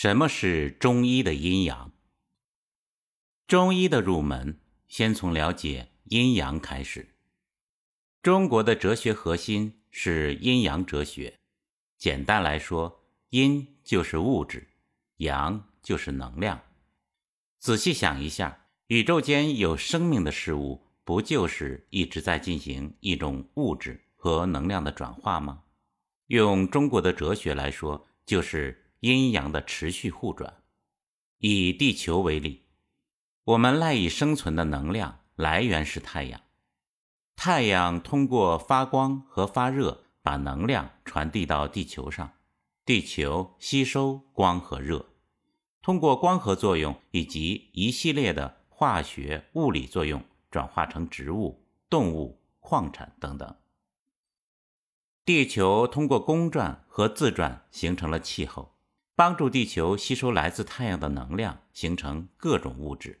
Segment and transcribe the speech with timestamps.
[0.00, 1.90] 什么是中医的阴阳？
[3.48, 7.16] 中医的入门，先从了解阴阳开始。
[8.22, 11.40] 中国的哲学核心是阴阳哲学。
[11.96, 14.68] 简单来说，阴就是物质，
[15.16, 16.62] 阳就是能量。
[17.58, 25.64] 仔细想一下，宇宙间有生命的事物，不就是一直在进行一种物质和能量的转化吗？
[26.28, 28.84] 用中国的哲学来说，就是。
[29.00, 30.62] 阴阳的持续互转。
[31.38, 32.64] 以地球为例，
[33.44, 36.40] 我们赖以生存的能量来源是太阳。
[37.36, 42.32] 太阳通过发光和发热，把能量传递到地球上，
[42.84, 45.06] 地球吸收光和热，
[45.80, 53.56] 通过光合作用以及一系列的化学物理作用，转化成植物、动物、矿产等等。
[55.24, 58.74] 地球通过公转和自转形成了气候。
[59.18, 63.20] 帮助地球吸收来自太阳的能量，形成各种物质。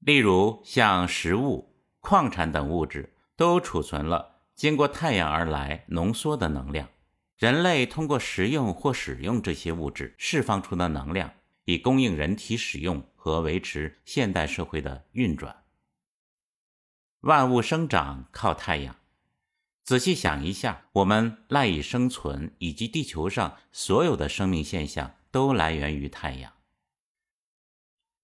[0.00, 6.86] 例如，像食物、矿产等物质，都储存了经过太阳而来浓缩的能量。
[7.38, 11.32] 人类通过食用或使用这些物质释放出的能量，
[11.64, 15.64] 以供应人体使用和维持现代社会的运转。
[17.20, 18.94] 万物生长靠太阳。
[19.84, 26.54] 仔细想一下，我们赖以生存以及地球上所有的生命现象都来源于太阳。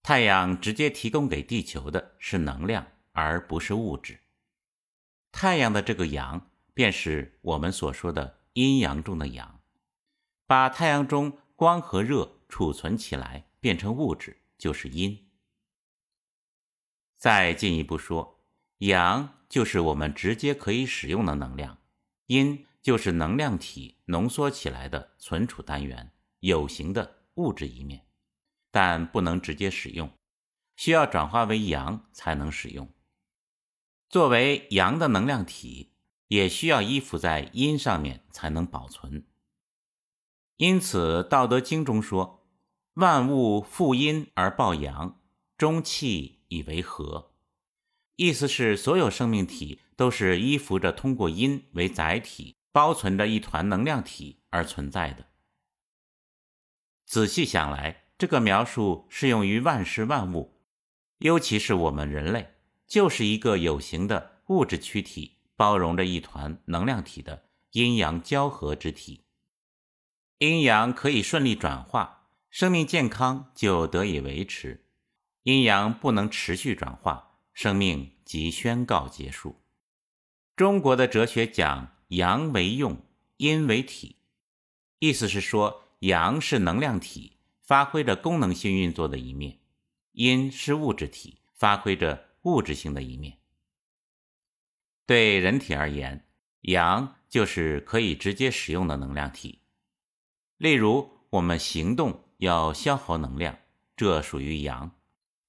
[0.00, 4.20] 太阳直接提供给地球的是能量，而不是物质。
[5.32, 9.60] 太阳的这个阳，便是我们所说的阴阳中的阳，
[10.46, 15.28] 把太阳中光和热储存起来变成物质，就是阴。
[17.16, 18.38] 再进一步说，
[18.78, 19.34] 阳。
[19.48, 21.78] 就是我们直接可以使用的能量，
[22.26, 28.06] 阴就是能量体浓缩起来的存储单元，有形的物质一面，
[28.70, 30.12] 但不能直接使用，
[30.76, 32.92] 需要转化为阳才能使用。
[34.10, 35.92] 作为阳的能量体，
[36.28, 39.26] 也需要依附在阴上面才能保存。
[40.56, 42.46] 因此，《道德经》中说
[42.94, 45.20] ：“万物负阴而抱阳，
[45.56, 47.27] 中气以为和。”
[48.18, 55.26] 意思是，所有生命体都是依附着通过阴为载体，包存着一团能量体而存在的。
[57.06, 60.60] 仔细想来，这个描述适用于万事万物，
[61.18, 62.54] 尤其是我们人类，
[62.88, 69.26] 就是一个有形的物质躯体，包容着一团能量体的阴阳交合之体。
[70.38, 74.80] 阴阳可以顺利转化，生命健康就得以维持；
[75.44, 77.27] 阴阳不能持续转化。
[77.58, 79.56] 生命即宣告结束。
[80.54, 83.04] 中国的哲学讲阳为用，
[83.38, 84.14] 阴为体，
[85.00, 89.58] 意思是说，阳是能量体，发挥着功能性运作的一面；
[90.12, 93.38] 阴是物质体，发挥着物质性的一面。
[95.04, 96.28] 对人体而言，
[96.60, 99.62] 阳就是可以直接使用的能量体。
[100.58, 103.58] 例如，我们行动要消耗能量，
[103.96, 104.92] 这属于阳。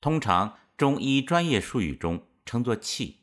[0.00, 0.58] 通常。
[0.76, 3.20] 中医专业术语中称作气，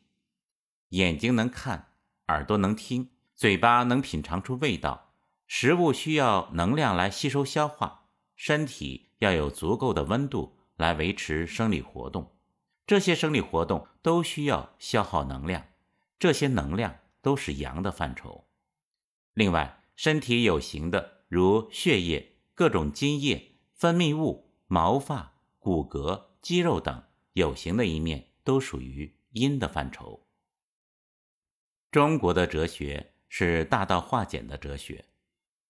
[0.89, 1.93] 眼睛能看，
[2.27, 5.13] 耳朵能听，嘴巴能品尝出味道，
[5.47, 12.37] 食物需要能量来吸收消化，身体要有足够的温度来维持生理活动，
[12.85, 15.65] 这些生理活动都需要消耗能量，
[16.17, 18.47] 这些能量都是阳的范畴。
[19.33, 27.03] 另外，身体有形的如血液、各种津液、分泌物、毛发、骨骼、肌肉等。
[27.33, 30.27] 有形的一面都属于阴的范畴。
[31.91, 35.05] 中国的哲学是大道化简的哲学，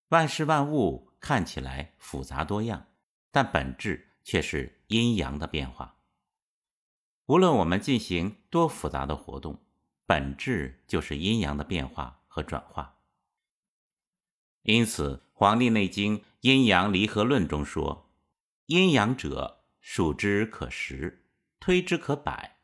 [0.09, 2.87] 万事万物看起来复杂多样，
[3.31, 5.97] 但本质却是阴阳的变化。
[7.27, 9.61] 无论我们进行多复杂的活动，
[10.05, 12.97] 本质就是阴阳的变化和转化。
[14.63, 18.11] 因此，《黄帝内经·阴阳离合论》中说
[18.67, 21.25] ：“阴阳者，数之可十。”
[21.59, 22.57] 推之可百，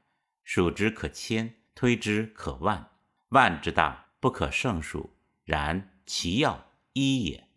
[0.43, 2.91] 数之可千，推之可万。
[3.29, 5.17] 万之大，不可胜数。
[5.43, 7.47] 然其要一也。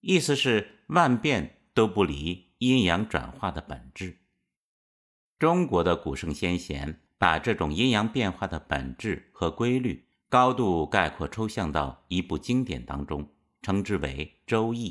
[0.00, 4.18] 意思是万变都不离阴阳转化的本质。
[5.38, 13.28] 中国的古圣先贤把这种阴阳变化的本质和规律高度概括抽象到一部经典当中，
[13.62, 14.90] 称之为《周易》。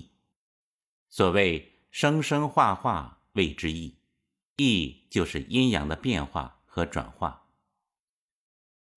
[1.09, 3.95] 所谓生生化化，谓之易。
[4.57, 7.49] 易就是阴阳的变化和转化。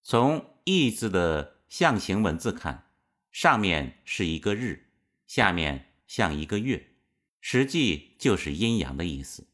[0.02, 2.90] 从“易”字的象形文字看，
[3.32, 4.90] 上面是一个日，
[5.26, 6.94] 下面像一个月，
[7.40, 9.42] 实际就是阴阳的意思。《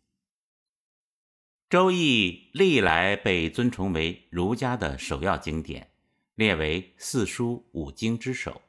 [1.71, 5.91] 周易》历来被尊崇为儒家的首要经典，
[6.35, 8.61] 列为四书五经之首。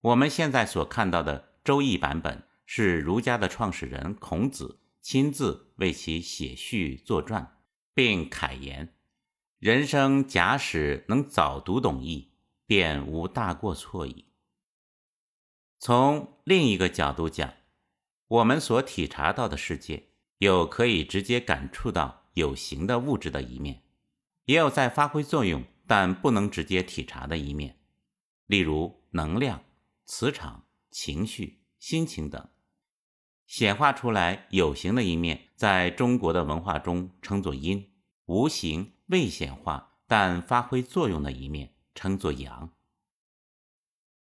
[0.00, 7.58] 我们现在所看到的《周易》版本，是儒家的创始人孔子亲自为其写序作传，
[7.92, 8.96] 并楷言
[9.60, 12.32] ：“人生假使能早读懂易，
[12.64, 14.24] 便无大过错矣。”
[15.78, 17.52] 从另一个角度讲，
[18.28, 20.08] 我们所体察到的世界，
[20.38, 23.82] 有可以直接感触到有形的物质的一面，
[24.46, 27.78] 也有在发挥作用但不能直接体察的一面，
[28.46, 29.62] 例如能量、
[30.06, 32.48] 磁场、情绪、心情等。
[33.46, 37.90] 显化出来有形的一面，在中国的文化中称作阴；
[38.26, 42.70] 无形未显化但发挥作用的一面，称作阳。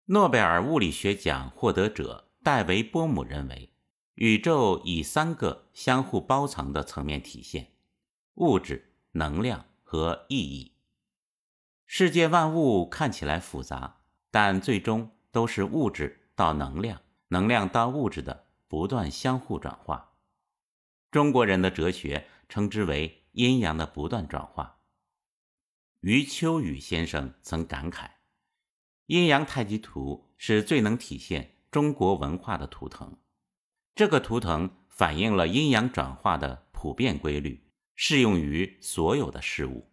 [0.06, 3.74] 诺贝尔物理学奖获得者戴维·波姆认为，
[4.14, 7.72] 宇宙以三个相互包藏的层面体现：
[8.34, 10.72] 物质、能量和意义。
[11.84, 13.98] 世界万物看起来复杂，
[14.30, 20.12] 但最终都是物质到能量、能量到物质的不断相互转化。
[21.10, 24.80] 中国人的哲学称之为阴阳的不断转化。
[26.00, 28.10] 余秋雨先生曾感慨。
[29.06, 33.16] 阴阳太极图是最能体现中国文化的图腾。
[33.94, 39.90] 这个图腾反映了阴阳转化的普遍规律，适用于所有的事物。